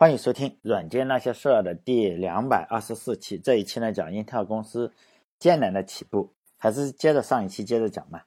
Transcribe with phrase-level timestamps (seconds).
[0.00, 3.36] 欢迎收听《软件那些事儿》的第两百二十四期。
[3.36, 4.92] 这一期呢，讲英特尔公司
[5.40, 8.20] 艰难的起步，还是接着上一期接着讲嘛。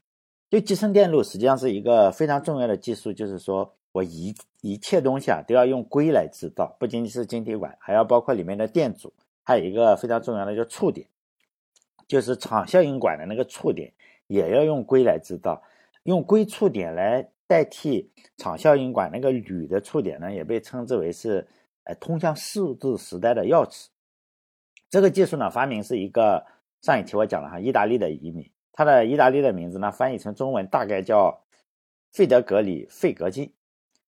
[0.49, 11.07] 就集成电路实际上是一个非常重要的技术，就是说我一一切东西啊都要用硅来制造，不仅仅是晶体管，还要包括里面的电阻，还有一个非常重要的叫触点，
[12.05, 13.93] 就是场效应管的那个触点
[14.27, 15.63] 也要用硅来制造，
[16.03, 21.47] 用硅触点来代替场效应管那个铝的触点呢，也被称之为是。
[21.83, 23.87] 呃，通向数字时代的钥匙，
[24.89, 26.45] 这个技术呢，发明是一个
[26.81, 31.43] 上一期我讲了哈，意大利的移民，他的意大利的名字呢，翻译成中文大概叫
[32.11, 33.51] 费德格里费格金。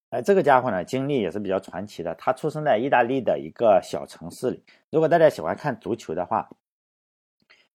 [0.09, 2.13] 哎，这个家伙呢，经历也是比较传奇的。
[2.13, 4.63] 他出生在意大利的一个小城市里。
[4.91, 6.47] 如果大家喜欢看足球的话，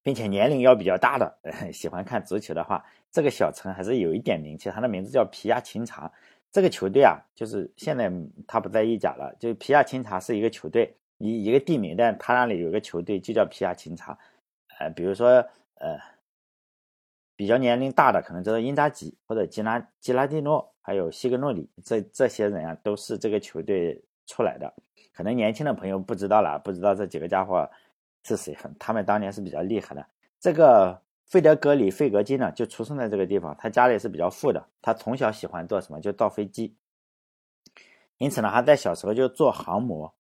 [0.04, 1.37] 并且年龄要比较大的，
[1.74, 4.70] 喜欢看足球的话，这个小城还是有一点名气。
[4.70, 6.12] 它的名字叫皮亚琴察。
[6.51, 8.11] 这个球队啊，就是现在
[8.47, 9.34] 他不在意甲了。
[9.38, 14.18] 就皮亚琴察是一个球队，一一个地名，但他那里有个球队就叫皮亚琴察。
[14.79, 15.29] 呃，比如说
[15.74, 15.99] 呃，
[17.37, 24.73] 比较年龄大的可能知道因扎吉或者吉拉吉拉蒂诺，还有西格诺里，这这些人啊都是这个球队出来的。
[25.12, 27.68] 可能年轻的朋友不知道了，不知道这几个家伙
[28.24, 30.07] 是谁，他们当年是比较厉害的。
[30.40, 31.01] 这个。
[31.29, 33.54] 费德格里费格金呢，就出生在这个地方。
[33.59, 36.74] 他家里是比较富的，他从小喜欢做什么，就造飞机。
[38.16, 40.15] 因此呢，他在小时候就做航模，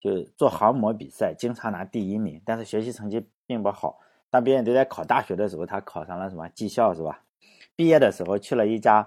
[0.00, 2.40] 就做航模比赛，经常拿第一名。
[2.46, 4.00] 但是学习成绩并不好。
[4.30, 7.22] 当别人都在考大学的时候，他考上了什么技校，是吧？
[7.76, 9.06] 毕业的时候去了一家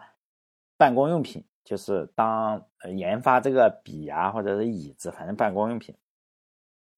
[0.77, 2.63] 办公用品，就是当
[2.95, 5.95] 研发这个笔啊，或者是椅子，反正办公用品，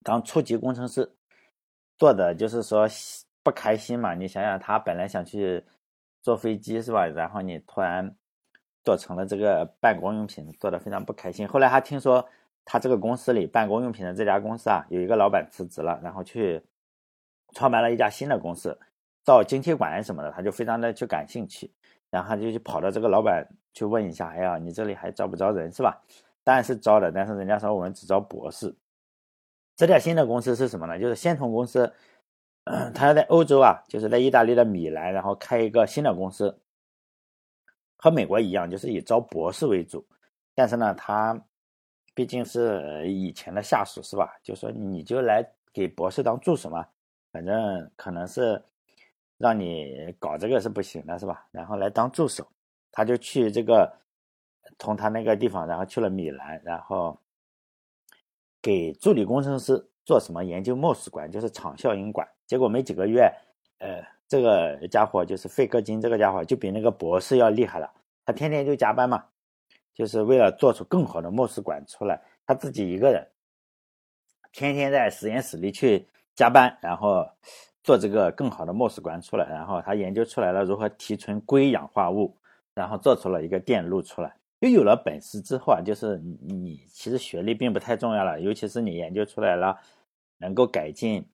[0.04, 1.16] 当初级工程师，
[1.98, 2.86] 做的就是说。
[3.50, 4.14] 不开心嘛？
[4.14, 5.64] 你想想，他本来想去
[6.22, 7.08] 坐飞机是吧？
[7.08, 8.16] 然后你突然
[8.84, 11.48] 做成了这个办公用品，做的非常不开心。
[11.48, 12.24] 后来他听说
[12.64, 16.62] 他这个公司里办公用品的这家公司啊，有一个老板辞职了，然后去
[17.56, 18.78] 创办了一家新的公司，
[19.24, 21.74] 造晶体管什么的，他就非常的去感兴趣，
[22.12, 23.44] 然后他就去跑到这个老板
[23.74, 26.00] 去问一下：“哎呀，你这里还招不招人是吧？”
[26.46, 28.76] 当然是招的，但是人家说我们只招博士。
[29.76, 31.00] 这家新的公司是什么呢？
[31.00, 31.92] 就是仙童公司。
[32.94, 36.60] 他在欧洲啊，就是在意大利的米兰，然后开一个新的公司，
[37.98, 40.06] 和美国一样，就是以招博士为主。
[40.54, 41.40] 但是呢，他
[42.14, 44.38] 毕竟是以前的下属，是吧？
[44.44, 45.44] 就说你就来
[45.74, 46.86] 给博士当助手嘛，
[47.32, 48.62] 反正可能是
[49.38, 51.48] 让你搞这个是不行的，是吧？
[51.52, 52.48] 然后来当助手，
[52.92, 53.92] 他就去这个
[54.78, 57.18] 从他那个地方，然后去了米兰，然后
[58.62, 62.28] 给助理工程师做什么研究莫斯管，就是场效应管。
[62.48, 63.32] 结果没几个月，
[63.78, 67.88] 呃，这个家伙就是费格金，这个家伙就比那个博士要厉害了。
[68.26, 69.24] 他天天就加班嘛，
[69.94, 72.20] 就是为了做出更好的莫斯管出来。
[72.48, 73.28] 他自己一个人，
[74.52, 77.24] 天天在实验室里去加班，然后
[77.84, 79.46] 做这个更好的莫斯管出来。
[79.48, 82.36] 然后他研究出来了如何提纯硅氧化物，
[82.74, 84.36] 然后做出了一个电路出来。
[84.62, 89.80] 又有了本事之后啊，就是你其实学历并不太重要了，尤其是你研究出来了
[90.40, 91.30] 能够改进。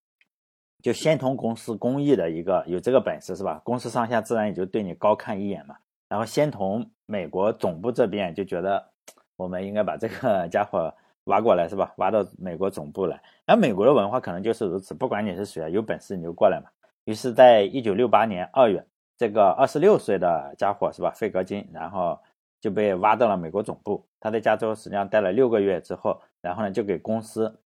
[0.84, 3.60] 就仙童公司工艺的一个有这个本事是吧？
[3.64, 5.76] 公司上下自然也就对你高看一眼嘛。
[6.08, 8.92] 然后仙童美国总部这边就觉得
[9.36, 10.94] 我们应该把这个 家伙
[11.24, 11.92] 挖过来是吧？
[11.98, 13.20] 挖到美国总部来。
[13.48, 16.70] 那美国的文化可能就是如此，不管你是谁啊，有本事你就过来嘛。
[17.06, 18.86] 于是，在一九六八年二月，
[19.18, 21.10] 这个二十六岁的家伙是吧？
[21.16, 22.20] 费格金，然后
[22.62, 24.06] 就被挖到了美国总部。
[24.20, 27.60] 他在加州实际上待了六个月之后，然后呢就给公司。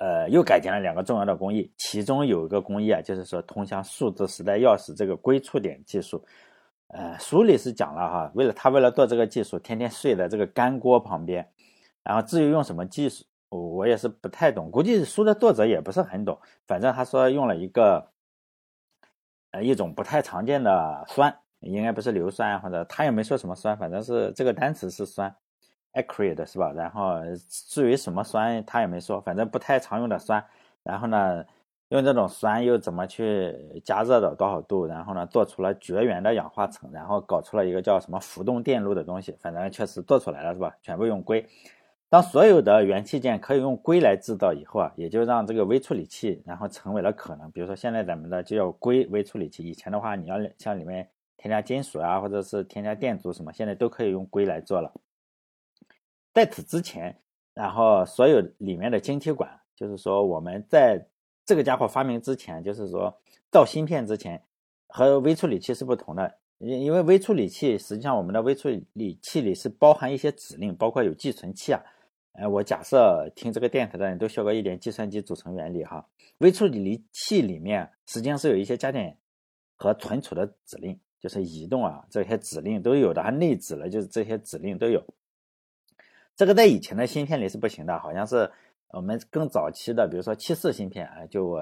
[0.00, 6.24] 呃，又改进了两个重要的工艺，其中有一个工艺啊，就是说通向数字时代钥匙这个硅触点技术。
[6.88, 11.46] 呃，书里是讲了哈，为了他为了做这个技术，天天睡在这个干锅旁边。
[12.02, 16.40] 然后至于用什么技术，我也是不太懂，估计书的作者也不是很懂。
[16.66, 18.10] 反正他说用了一个
[19.50, 25.36] 呃一种不太常见的酸，应该不是硫酸或者他也没说什么酸，反正是这个单词是酸。
[25.94, 26.72] Acrid 是吧？
[26.72, 27.14] 然后
[27.68, 30.44] 至于什么酸，他也没说，反正不太常用的酸。
[30.82, 31.44] 然后呢，
[31.88, 33.54] 用这种酸又怎么去
[33.84, 34.86] 加热到多少度？
[34.86, 39.36] 然后呢，做出了绝缘的氧化层，然后搞出了一个叫什么浮动电路的东西。
[39.40, 40.74] 反正确实做出来了，是吧？
[40.80, 41.46] 全部用硅。
[42.08, 47.48] 当所有的元器件可以用硅来制造以后啊，也就让这个微处理器然后成为了可能。
[47.52, 54.92] 比如说现在咱们的就叫硅微处理器，以前的话你要像里面添加金属啊，或者是添加电阻什么，现在都可以用硅来做了。
[56.32, 57.20] 在此之前，
[57.54, 61.04] 然后所有里面的晶体管，就是说我们在
[61.44, 64.42] 这个家伙发明之前，就是说造芯片之前，
[64.86, 66.38] 和微处理器是不同的。
[66.58, 71.82] 因因为微处理器实际上我们的微处理器里是包含一些指令，包括有寄存器啊。
[72.32, 76.06] 哎，我假设听这个电台的人都学过一点计算机组成原理哈。
[76.38, 79.16] 微处理器里面实际上是有一些加点
[79.74, 85.02] 和存储的指令，就是移动啊这些指令都有的，还内置了就是这些指令都有。
[86.40, 88.50] 这个在以前的芯片里是不行的，好像是
[88.92, 91.60] 我们更早期的，比如说七四芯片啊，就我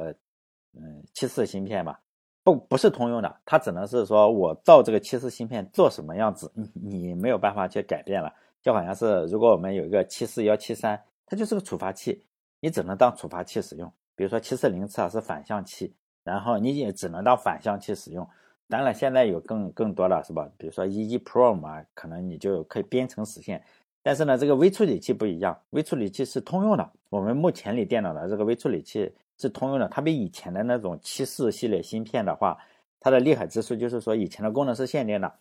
[0.72, 2.00] 嗯七四芯片吧，
[2.44, 8.32] 不不是通用的，它只能是说我造这个七四芯片做什么样子，你你没有办法去改变了。
[8.62, 12.24] 就好像是如果我们有一个七四幺七三，它就是个触发器，
[12.60, 13.92] 你只能当触发器使用。
[14.14, 15.92] 比如说七四零次啊是反向器，
[16.22, 18.24] 然后你也只能当反向器使用。
[18.68, 20.48] 当然现在有更更多了是吧？
[20.56, 23.60] 比如说一一 Pro 嘛，可能你就可以编程实现。
[24.02, 26.90] 但是呢，这个微处理器不一样，微处理器是通用的。
[27.10, 32.58] 我们目前里电脑的这个微处理器是通用的，它比以前的那种七四系列芯片的话，
[33.00, 35.34] 它的厉害之处就是说以前的功能是限定的，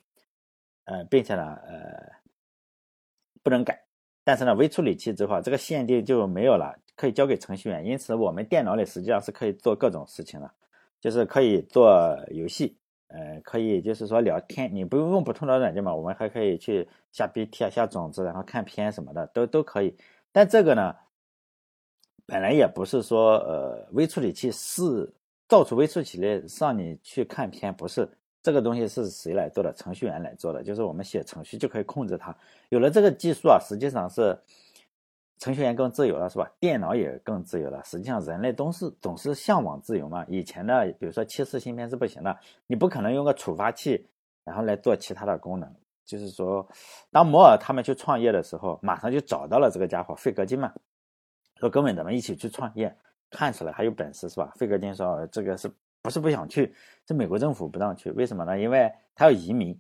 [0.86, 2.12] 呃，并且呢，呃，
[3.44, 3.86] 不能改。
[4.24, 7.86] 但是呢，微处理器之后，这个限定就没有了，可以交给程序员。
[7.86, 10.52] 因此，我们电脑里实际上是可以做各种事情的，
[11.00, 12.76] 就是可以做游戏。
[13.08, 19.96] 呃，可以，就是说聊天，你不用用普通的软件嘛，我们还可以去下 BT 啊、下种子，然后看片什么的，都都可以。
[20.32, 20.94] 但这个呢，
[22.26, 25.10] 本来也不是说，呃，微处理器是
[25.48, 28.10] 造出微处理器来让你去看片，不是
[28.44, 29.74] 这个东西是谁来做的？
[29.74, 32.36] 程序员来做的，就是我们写程序就可以控制它。
[32.70, 34.38] 有了这个技术啊，实际上是。
[35.40, 36.52] 程序员更自由了，是吧？
[36.60, 37.84] 电脑也更自由了。
[37.84, 40.26] 实际上，人类都是总是向往自由嘛。
[40.28, 42.36] 以前的，比如说七四芯片是不行的，
[42.66, 44.08] 你不可能用个触发器，
[44.44, 45.72] 然后来做其他的功能。
[46.06, 46.68] 就是说，
[47.12, 50.74] 当摩尔他们去创业的时候，马上就找到了这个家伙费格金嘛，
[51.60, 52.98] 说哥们咱们一起去创业，
[53.30, 54.52] 看起来还有本事，是吧？
[54.56, 55.70] 费格金说，这个是
[56.02, 56.74] 不是不想去？
[57.06, 58.58] 这美国政府不让去，为什么呢？
[58.58, 59.80] 因为他要移民，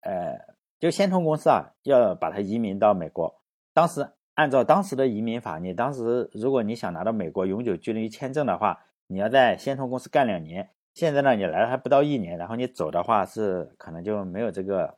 [0.00, 0.36] 呃，
[0.80, 3.40] 就先通公司啊，要把他移民到美国，
[3.72, 4.08] 当时。
[4.38, 10.70] 按照当时的移民法，你当时如果你想拿到美国永久居留签证的话，你要在先通公司干两年。
[10.94, 14.96] 现在呢，你来了还不到一年，然后你走的话是可能就没有这个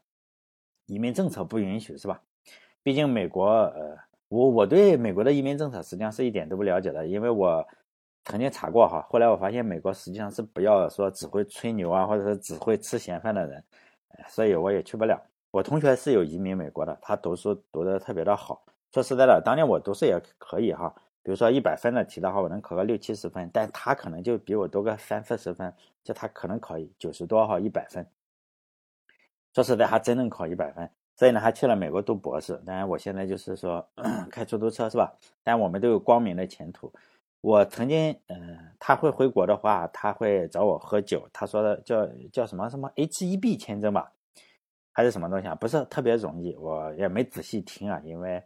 [0.85, 2.21] 移民政策不允许，是吧？
[2.83, 3.97] 毕竟美国，呃，
[4.29, 7.67] 我我对美国的移民政策实际上是一点都不了解的，因为我
[8.27, 13.65] 曾经查过哈，后来我发现美国实际上是不要说只会吹牛啊，或者是只会吃闲饭的人，
[14.29, 15.19] 所以我也去不了。
[15.51, 18.63] 我同学是有移民美国的，他读书读得特别的好。
[18.93, 20.93] 说实在的，当年我读书也可以哈，
[21.23, 25.73] 比如说一百分的题的话，我能考个六七十分，但他可能就比我多个三四十分，
[26.03, 28.05] 就他可能考九十多哈，一百分。
[29.55, 32.61] 说实在，还真能考一百分，所以呢，他去了美国读博士。
[32.67, 33.89] 当然，我现在就是说
[34.29, 35.13] 开出租车是吧？
[35.45, 36.93] 但我们都有光明的前途。
[37.41, 41.29] 我曾经，嗯，他会回国的话，他会找我喝酒。
[41.33, 44.13] 他说的叫叫什么什么 H-1B 签证吧，
[44.93, 45.55] 还是什么东西啊？
[45.55, 48.43] 不是特别容易，我也没仔细听啊，因为。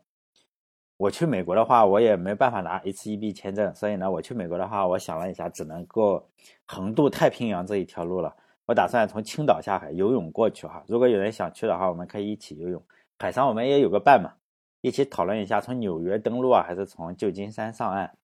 [0.96, 6.25] 我去美国的话，我也没办法拿 H-1B 签证，所以呢，我去美国的话，我想了一下，只能够
[6.67, 8.35] 横渡太平洋这一条路了。
[8.67, 10.85] 我打算从青岛下海游泳过去哈。
[10.87, 12.81] 如果有人想去的话，我们可以一起游泳。
[13.19, 14.35] 海上我们也有个伴嘛，
[14.82, 18.17] 一起讨论一下从纽约登陆啊，还是从旧金山上岸。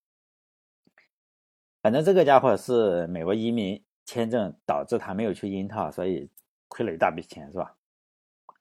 [1.83, 6.31] 反正这个家伙是美国移民签证导致他没有去英特尔，所以
[6.69, 7.75] 亏了一大笔钱，是吧？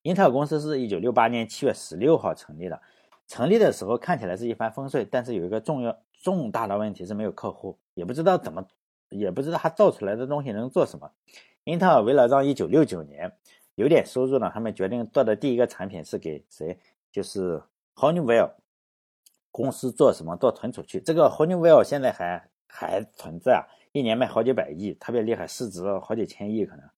[0.02, 2.82] 英特尔公司是一九六八年七月十六号成立的。
[3.30, 8.68] 成立的时候看起来是一帆风顺，但是有一个重要重大的问题是没有客户，也不知道怎么，
[9.10, 11.12] 也不知道他造出来的东西能做什么。
[11.66, 13.32] 英特尔为了让1969年
[13.76, 16.78] 有点收入呢，他们决定做的第一个产品是给谁？
[17.12, 17.62] 就是
[17.96, 18.52] Honeywell
[19.52, 20.36] 公司做什么？
[20.36, 21.00] 做存储器。
[21.00, 23.62] 这个 Honeywell 现在还还存在啊，
[23.92, 26.90] 一年卖好几百亿，特别厉害，市值好几千亿可能。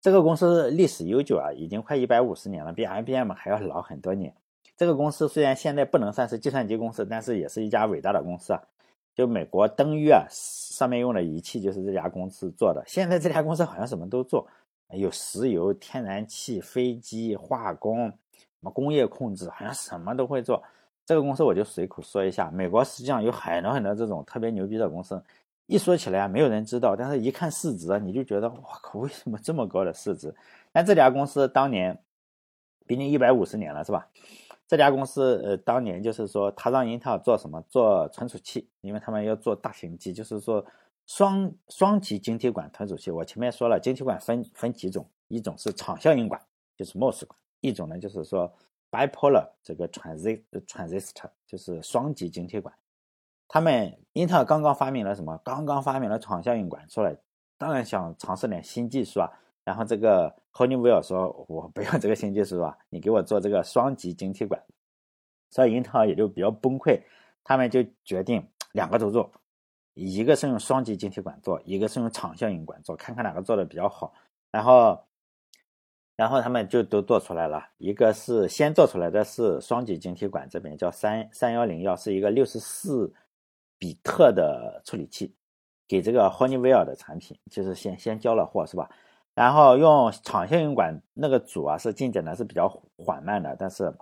[0.00, 4.34] 这个公司历史悠久啊，已经快一百五十年了，比 IBM 还要老很多年。
[4.78, 8.62] 这个公司虽然现在不能算是计算机公司，但是也是一家伟大的公司啊。
[9.12, 12.80] 就美国登月上面用的仪器就是这家公司做的。
[12.86, 14.48] 现在这家公司好像什么都做，
[14.90, 20.62] 有石油、天然气、飞机、化工、什么工业控制，好像什么都会做。
[21.04, 22.48] 这个公司我就随口说一下。
[22.52, 25.20] 美国实际上有很多很多这种特别牛逼的公司，
[25.66, 30.32] 一说起来啊，没有人知道，但是一看市值，你就觉得哇靠，为什么这么高的市值？
[30.70, 32.00] 但这家公司当年，
[32.86, 34.06] 毕竟一百五十年了，是吧？
[34.68, 37.58] 这家公司，呃，当年就是说，他让英特尔做什么？
[37.70, 40.62] 做存储器，因为他们要做大型机，就是说
[41.06, 43.10] 双双极晶体管存储器。
[43.10, 46.38] 我前面说了，晶体管分分几种，一种是场效应管，
[46.76, 48.52] 就是 MOS 管；一种呢就是说
[48.90, 52.74] bipolar 这个 transit transistor，就是双极晶体管。
[53.48, 55.40] 他们英特尔刚刚发明了什么？
[55.42, 57.16] 刚刚发明了场效应管出来，
[57.56, 59.32] 当然想尝试点新技术啊。
[59.68, 64.58] 然后这个 Honeywell 说：“我不要这个新技术啊，你给我做这个双极晶体管。”
[65.52, 66.98] 所以英特尔也就比较崩溃，
[67.44, 69.30] 他们就决定两个都做，
[69.92, 74.14] 一个是用双极晶体管做，一个是用场效应管做，看看哪个做的比较好。
[74.50, 74.98] 然后，
[76.16, 83.12] 然后他们就都做出来了，一个是先做出来的是双极晶体管，这边叫三三幺零幺，是一个六十四
[83.78, 85.34] 比特的处理器，
[85.86, 88.88] 给这个 Honeywell 的产品，就是先先交了货是吧？
[89.38, 93.94] 然后用场效应管那个组啊，是进展的是比较缓慢的，但是。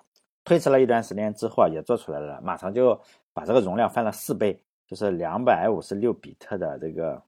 [0.49, 2.97] 推迟了一段时间之后啊，也做出来了，马上就
[3.35, 7.21] 把这个容量翻了四倍，就是两百五十六比特的这个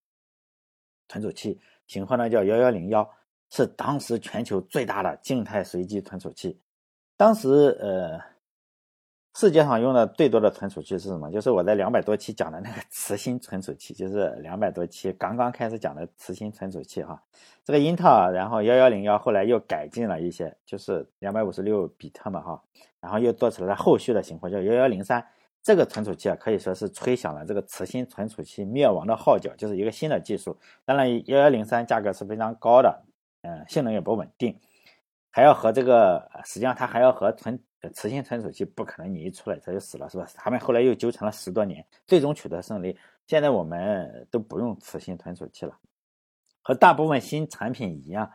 [1.08, 3.10] 存储器，型号呢叫幺幺零幺，
[3.50, 6.60] 是当时全球最大的静态随机存储器。
[7.16, 8.38] 当时呃。
[9.40, 11.30] 世界上用的最多的存储器是什么？
[11.30, 17.23] 就是我在两百多期讲的那个磁芯存储器，就是两百多期刚刚开始讲的磁芯存储器哈。
[17.64, 22.61] 这个英特尔，然后幺幺零幺后来又改进了一些，就是两百五十六比特嘛哈，
[22.99, 25.25] 然后又做出来了后续的型号叫幺幺零三。
[25.62, 30.57] 这个存储器啊，可以说是吹响了这个磁芯存储器灭亡的号角，就是一个新的技术。
[30.85, 33.04] 当然，幺幺零三价格是非常高的，
[33.42, 34.59] 嗯，性能也不稳定，
[35.30, 37.58] 还要和这个，实际上它还要和存。
[37.94, 40.26] 磁性存储器不可能你一出来它就死了是吧？
[40.35, 42.99] 他们后来又纠缠了十多年，最终取得胜利。
[43.28, 45.78] 现在我们都不用磁性存储器了，
[46.61, 48.28] 和大部分新产品一样，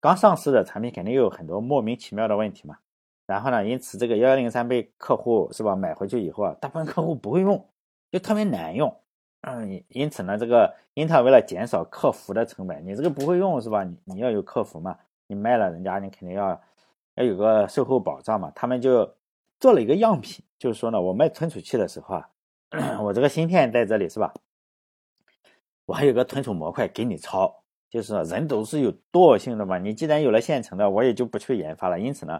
[0.00, 2.78] 刚上市的产品肯定有很多莫名其妙的问题嘛。
[3.26, 7.68] 然后呢，因此这个幺幺零三被客户是吧买回去以后啊，大部分客户不会用，
[8.10, 8.98] 就特别难用。
[9.42, 13.84] 嗯，因此呢，这个英特尔为了减少客服的成本，你这个不会用是吧？
[13.84, 16.60] 你你要有客服嘛，你卖了人家你肯定要。
[17.18, 19.10] 要有个售后保障嘛，他们就
[19.58, 22.28] 做了一个样品，就是说呢，我卖存储器的时候啊，
[23.00, 24.34] 我这个芯片在这里是吧？
[25.86, 31.98] 我还有个存储模块给你抄，就是人都是有惰性的嘛，你既然有了现成的，我也就不去研发了。
[31.98, 32.38] 因此呢，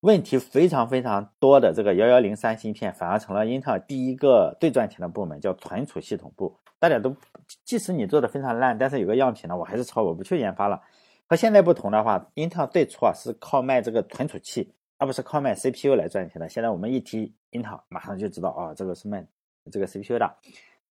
[0.00, 6.54] 问题非常非常多的这个幺幺零三芯片，反而成了英特尔第一个最赚钱的部门，叫存储系统部。
[6.78, 7.16] 大家都
[7.64, 10.82] 即使你做的非常烂，但是有个样品呢，我还是抄，我不去研发了。
[11.30, 16.48] 和现在不同的话，英特尔最初啊是靠卖这个存储器，而不是靠卖 CPU 来赚钱的。
[16.48, 19.24] 现在我们一提英特尔，马上就知道啊，这个是卖
[19.70, 20.28] 这个 CPU 的。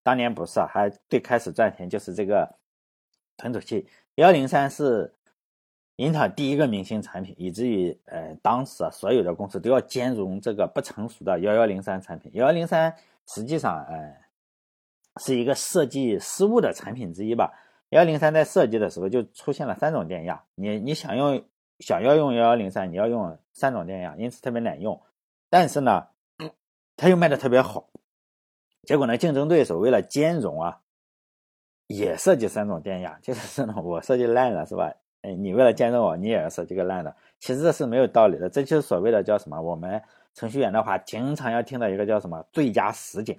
[0.01, 2.55] 当年不是啊，还最开始赚钱就是这个
[3.37, 3.85] 存储器。
[4.15, 5.13] 幺零三是
[5.97, 12.31] 英特尔第一个明星产品，以至于呃当时啊所有的公司都要兼容这个不成熟的幺幺零三产品。
[12.33, 12.95] 幺幺零三
[13.27, 14.15] 实际上呃
[15.19, 17.51] 是一个设计失误的产品之一吧。
[17.89, 21.43] 幺零三在设计的时候就出现了三种电压，你你想用
[21.79, 25.01] 想要用幺幺零三，你要用三种电压，因此特别难用。
[25.49, 26.07] 但是呢，
[26.95, 27.89] 它又卖的特别好，
[28.83, 30.81] 结果呢，竞争对手为了兼容啊，
[31.87, 34.93] 也设计三种电压，就是呢，我设计烂了是吧？
[35.21, 39.59] 哎，你为了兼容我，你也要设计个烂的，其实这是没有道理的，这就是所谓的叫什么？
[39.59, 40.01] 我们
[40.35, 43.37] 程序员的话，经常要听到一个叫什么最佳实践。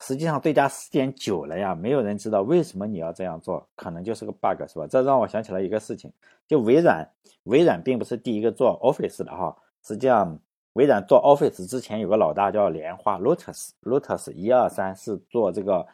[0.00, 4.86] 实际上，对家时间久了呀，没有人知道为什么你要这样做，可能就是个 bug，是吧？
[4.86, 6.12] 这让我想起了一个事情，
[6.46, 7.04] 就微软，
[7.44, 9.56] 微软并不是第一个做 Office 的哈。
[9.82, 10.38] 实际上，
[10.74, 15.84] 微软做 Office 之前有个老大叫莲花 Lotus，Lotus 一二三是做这个，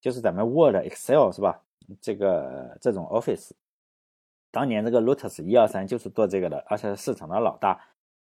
[0.00, 1.60] 就是咱们 Word、Excel 是吧？
[2.00, 3.50] 这个这种 Office，
[4.50, 7.80] 当年这个 Lotus 一二三就是做这个的，而且是市场的老大。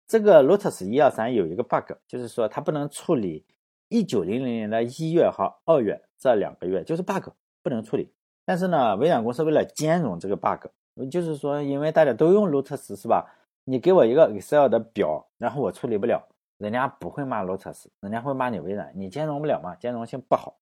[0.09, 3.45] 这个 Lotus 一二三有一个 bug，就是说它不能处理。
[3.88, 7.30] 一九零零年的一月和二月这两个月就是 bug
[7.62, 8.12] 不能处理，
[8.45, 10.66] 但是呢，微软公司为了兼容这个 bug，
[11.11, 13.26] 就是说，因为大家都用 Lotus 是吧？
[13.64, 16.26] 你给我一个 Excel 的表，然后我处理不了，
[16.57, 20.57] 人家不会骂 Lotus，人家会骂你微软，你兼容不了嘛，兼容性不好，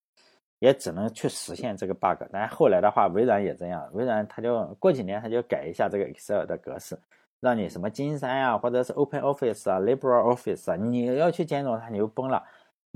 [0.59, 2.25] 也只能去实现这个 bug。
[2.33, 6.99] 但后来的话，微软也这样，微软它就过几年它就改一下这个 Excel 的格式，
[7.41, 12.43] 让你什么金山啊，或者是 Open Office 啊，LibreOffice 啊，你要去兼容它，你就崩了。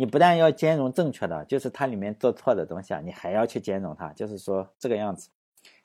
[0.00, 5.28] 你不但要兼容正确的，就是它里面做错的东西啊，你还要去兼容它，就是说这个样子。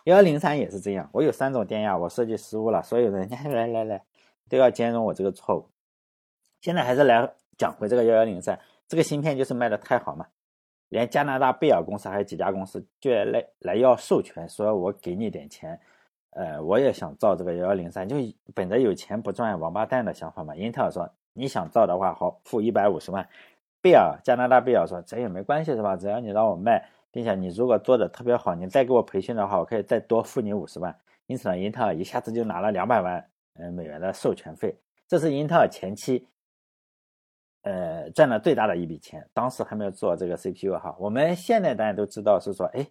[0.06, 4.02] 幺幺零三也是这样，我有三种电压，我设计失误了，所有人家 来来来
[4.48, 5.68] 都要兼容我这个错误。
[6.62, 8.58] 现在还是来讲回这个幺幺零三，
[8.88, 10.26] 这个芯片就是卖的太好嘛，
[10.88, 15.78] 连加拿大贝尔公司还有几家公司就来来要授权，说我给你点钱，
[16.30, 18.16] 呃，我也想造这个幺幺零三，就
[18.54, 20.56] 本着有钱不赚王八蛋的想法嘛。
[20.56, 23.28] 英特尔说你想造的话，好，付一百五十万。
[23.86, 25.96] 贝尔，加拿大贝尔说：“这也没关系，是吧？
[25.96, 30.98] 只要你让我卖，并且你如果做的特别好，你再给我培训的话，我可以再多付你五十万。
[31.28, 33.24] 因此呢，英特尔一下子就拿了两百万
[33.54, 34.76] 嗯美元的授权费，
[35.08, 36.28] 这是英特尔前期
[37.62, 39.30] 呃赚了最大的一笔钱。
[39.36, 40.96] 当时还没有做这个 CPU 哈。
[40.98, 42.88] 我们现在大家都知道是说，哎，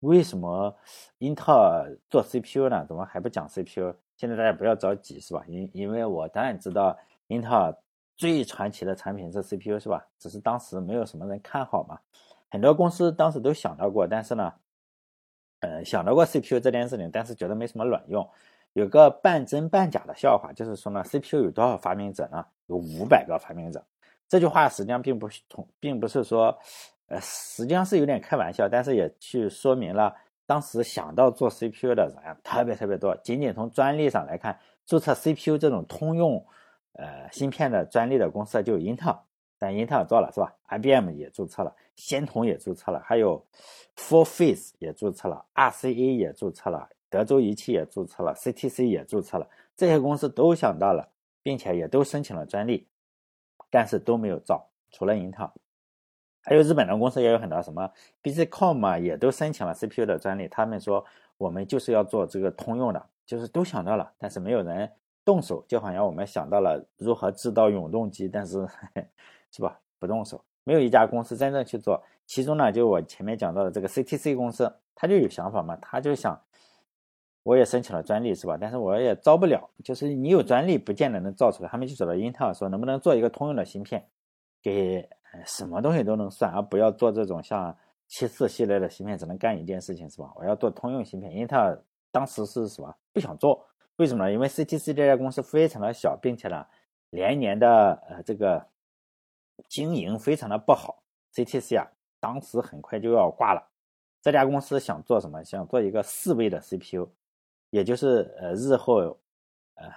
[0.00, 0.76] 为什么
[1.18, 2.84] 英特尔做 CPU 呢？
[2.88, 3.94] 怎么还不讲 CPU？
[4.16, 5.44] 现在大家不要着急，是吧？
[5.46, 6.98] 因因为我当然知道
[7.28, 7.72] 英特尔。”
[8.16, 10.06] 最传奇的产品是 CPU 是吧？
[10.18, 11.98] 只是当时没有什么人看好嘛。
[12.50, 14.52] 很多公司当时都想到过，但是呢，
[15.60, 18.28] 呃，想到过 CPU 这件事情，但是觉得没什么卵用。
[18.74, 22.44] 有个半真半假的笑话，就是说呢，CPU 有多少发明者呢？
[22.66, 23.84] 有五百个发明者。
[24.28, 26.56] 这句话实际上并不同，并不是说，
[27.06, 30.14] 呃，实际上是有点开玩笑，但是也去说明了
[30.46, 33.16] 当时想到做 CPU 的人特别特别多。
[33.18, 36.44] 仅仅从专利上来看，注册 CPU 这种通用
[36.94, 39.18] 呃芯片的专利的公司就有英特尔。
[39.56, 43.42] 但英特尔做了是吧？IBM 也注册了，仙童也注册了，还有
[43.96, 49.48] Four Face 也注册了，RCA 也注册了，德州仪器也注册了，CTC 也注册了。
[49.76, 51.08] 这些公司都想到了，
[51.42, 52.86] 并且也都申请了专利，
[53.70, 55.50] 但是都没有造，除了英特尔。
[56.42, 57.90] 还有日本的公司也有很多，什么
[58.22, 60.46] BCom 啊，也都申请了 CPU 的专利。
[60.48, 61.02] 他们说
[61.38, 64.92] 我们就是要做这个通用的，就是都想到了，但是没有人
[65.24, 65.64] 动手。
[65.68, 68.66] 就好像我们想到了如何制造永动机，但是。
[69.56, 69.78] 是吧？
[70.00, 72.02] 不动手，没有一家公司真正去做。
[72.26, 76.36] 其中呢，就我前面讲到的这个 CTC 公司，他就有想法嘛，他就想，
[77.44, 78.58] 我也申请了专利，是吧？
[78.60, 81.68] 但是我也造不了，就是你有专利，不见得能造出来。
[81.68, 84.04] 他们就找到英特尔说，能不能做一个通用的芯片，
[84.60, 85.08] 给
[85.46, 87.76] 什么东西都能算，而不要做这种像
[88.08, 90.32] 七四系列的芯片，只能干一件事情，是吧？
[90.34, 91.32] 我要做通用芯片。
[91.32, 92.92] 英特尔当时是什么？
[93.12, 93.64] 不想做，
[93.96, 94.32] 为什么呢？
[94.32, 96.66] 因为 CTC 这家公司非常的小，并且呢，
[97.10, 98.66] 连年的呃这个。
[99.68, 101.86] 经营非常的不好，CTC 啊，
[102.18, 103.70] 当时很快就要挂了。
[104.20, 105.44] 这家公司想做什么？
[105.44, 107.08] 想做一个四位的 CPU，
[107.70, 109.16] 也就是呃日后
[109.76, 109.88] 呃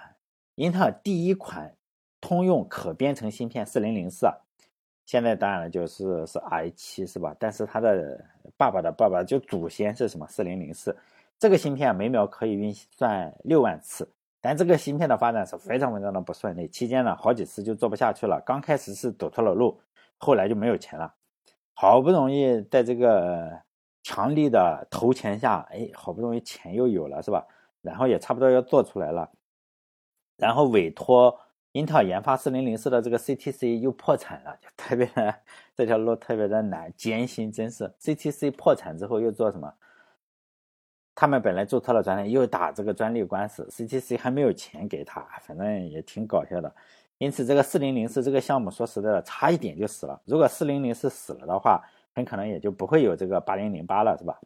[0.54, 1.76] 英特尔第一款
[2.20, 4.34] 通用可编程芯片四零零四啊。
[5.06, 7.34] 现在当然了，就是是 i 七是吧？
[7.36, 8.24] 但是它的
[8.56, 10.24] 爸爸的爸爸就祖先是什么？
[10.28, 10.96] 四零零四
[11.38, 14.12] 这个芯片每秒可以运算六万次。
[14.40, 18.40] 但这个芯片的发展是非常非常的不顺利，期间呢好几次就做不下去了。
[18.46, 19.80] 刚开始是走错了路，
[20.16, 21.12] 后来就没有钱了。
[21.74, 23.60] 好不容易在这个
[24.02, 27.46] 强力的投钱下，哎，好不容易钱又有了，是吧？
[27.82, 29.30] 然后也差不多要做出来了，
[30.36, 31.38] 然后委托
[31.72, 35.34] 英特尔研发四零零四的这个 CTC 又破产了，就特别的
[35.76, 39.72] 这条路特别的难艰辛，真是 CTC 破产之后又做什么？
[41.20, 46.72] 他们本来注册了专利，又打这个专利官司，CTC 还没有钱给他，反正也挺搞笑的。
[47.18, 50.22] 因此，这个四零零四这个项目，说实在的，差一点就死了。
[50.24, 51.82] 如果四零零四死了的话，
[52.14, 54.40] 很可能也就不会有这个八零零八了，是吧？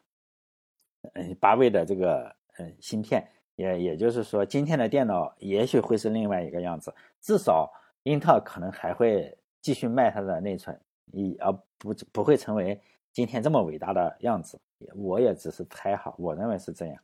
[1.13, 3.23] 嗯，八位的这个嗯芯片，
[3.55, 6.91] 也也就是说，今天的电脑也许会是另外一个样子。
[7.21, 10.75] 至少，英特尔可能还会继续卖它的内存，
[11.11, 12.81] 以而不不会成为
[13.13, 14.59] 今天这么伟大的样子。
[14.95, 16.97] 我也只是猜哈，我认为是这样。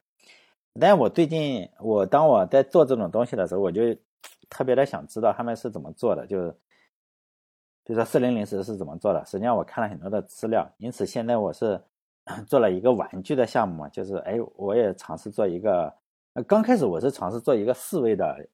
[0.77, 3.81] 但我最近，我当我在做这种东西的时候，我就
[4.49, 6.51] 特别的想知道他们是怎么做的，就是
[7.85, 9.23] 比如说四零零四是怎么做的。
[9.25, 11.81] 实际上我看了很多的资料，因此现在我是
[12.45, 15.93] 做了一个玩具的项目嘛，就是哎，我也尝试做一个。
[16.45, 18.45] 刚开始我是尝试做一个四位的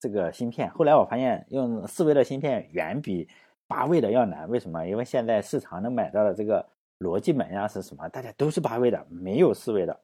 [0.00, 3.28] 这个芯片，后来我发现用四位的芯片远比
[3.68, 4.48] 八位的要难。
[4.50, 4.84] 为什么？
[4.88, 6.73] 因为现在市场能买到的这个。
[6.98, 8.08] 逻辑门呀是什么？
[8.08, 10.00] 大家都是八位的，没有四位的。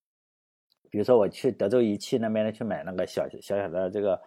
[0.90, 4.20] 比如说我去德州仪器那边去买那个小小小的这个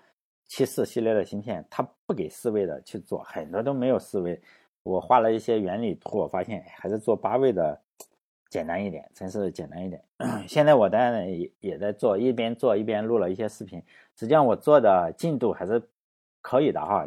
[0.47, 4.41] 七四系列的芯片，它不给四位的去做，很多都没有四位。
[4.83, 7.79] 我画了一些原理图，我发现还是做八位的
[8.49, 10.01] 简单一点，真是简单一点。
[10.47, 13.77] 现在我当然也也在做，一边做一边录了一些视频。
[14.15, 15.81] 实际上我做的进度还是
[16.41, 17.05] 可以的哈。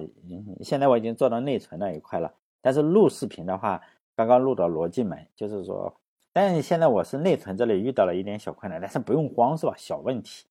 [0.61, 3.83] 现在我已经做到内存那一块了，但是录视频的话。
[4.17, 5.95] 刚刚录的逻辑门，就是说，
[6.33, 9.75] 但现在我是内存这里遇到了一点小困难，但是不用慌是吧？
[9.77, 10.47] 小问题。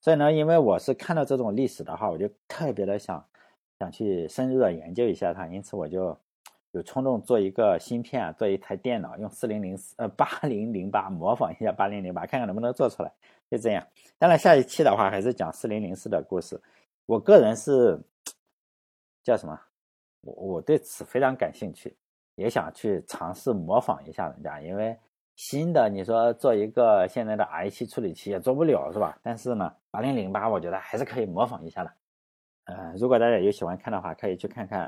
[0.00, 3.22] 所以呢，因为我是看到这种历史的话，我就特别的想
[3.80, 6.16] 想去深入的研究一下它，因此我就
[6.70, 13.12] 有冲动做一个芯片啊，做一台电脑，用四零零四呃八 零零八模仿一下八零零八，看看能不能做出来。
[13.50, 13.84] 就这样。
[14.18, 16.60] 当然，下一期的话还是讲四零零四的故事。
[17.06, 18.00] 我个人是
[19.24, 19.60] 叫什么？
[20.22, 21.96] 我我对此非常感兴趣。
[22.40, 24.98] 也想去尝试模仿一下人家，因为
[25.36, 29.18] 新的你说做一个现在的 i7 处理器也做不了是吧？
[29.22, 31.92] 但是呢，八零零八我觉得还是可以模仿一下的。
[32.64, 34.86] 呃，如果大家有喜欢看的话，可以去看看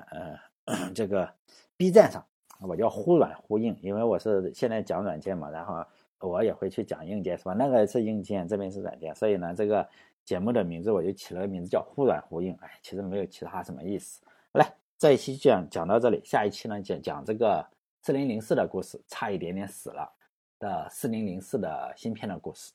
[0.64, 1.30] 呃这个
[1.76, 2.24] B 站上，
[2.60, 5.84] 我叫忽软忽硬，因为我是现在讲软件嘛，然后
[6.20, 7.52] 我也会去讲硬件是吧？
[7.52, 9.86] 那个是硬件，这边是软件，所以呢，这个
[10.24, 12.56] 节目的名字我就起了个名字叫忽软忽硬。
[12.62, 14.22] 哎，其实没有其他什么意思。
[14.52, 14.81] 来。
[15.02, 17.68] 这一期讲讲到这里，下一期呢讲讲这个
[18.02, 20.16] 四零零四的故事，差一点点死了
[20.60, 22.70] 的四零零四的芯片的故事。